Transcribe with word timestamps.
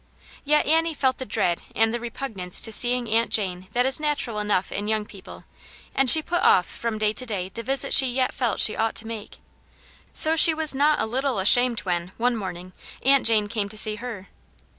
Yet 0.43 0.65
Annie 0.65 0.95
felt 0.95 1.19
the 1.19 1.27
dread 1.27 1.61
and 1.75 1.93
the 1.93 1.99
repugnance 1.99 2.59
to 2.61 2.71
seeing 2.71 3.07
Aunt 3.07 3.29
Jane 3.29 3.67
that 3.73 3.85
is 3.85 3.99
natural 3.99 4.39
enough 4.39 4.71
in 4.71 4.87
young 4.87 5.05
people, 5.05 5.43
and 5.93 6.09
she 6.09 6.23
put 6.23 6.41
off 6.41 6.65
from 6.65 6.97
day 6.97 7.13
to 7.13 7.23
day 7.23 7.49
the 7.49 7.61
visit 7.61 7.93
she 7.93 8.07
yet 8.07 8.33
felt 8.33 8.59
she 8.59 8.75
ought 8.75 8.95
to 8.95 9.05
make. 9.05 9.37
So 10.11 10.35
she 10.35 10.55
was 10.55 10.73
not 10.73 10.99
a 10.99 11.05
little 11.05 11.37
ashamed 11.37 11.81
when, 11.81 12.13
one 12.17 12.35
morning, 12.35 12.73
Aunt 13.03 13.27
Jane 13.27 13.45
came 13.45 13.69
to 13.69 13.77
see 13.77 13.97
her. 13.97 14.29